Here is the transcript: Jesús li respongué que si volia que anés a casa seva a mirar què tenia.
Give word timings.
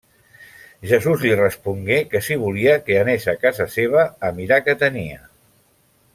Jesús 0.91 1.25
li 1.25 1.33
respongué 1.39 1.99
que 2.13 2.21
si 2.29 2.37
volia 2.45 2.73
que 2.89 2.97
anés 3.03 3.29
a 3.35 3.37
casa 3.45 3.69
seva 3.75 4.07
a 4.29 4.33
mirar 4.41 4.61
què 4.71 4.77
tenia. 4.87 5.23